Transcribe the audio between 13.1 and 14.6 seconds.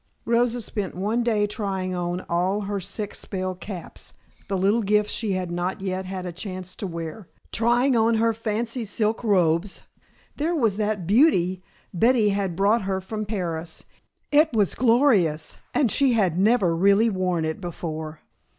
Paris, it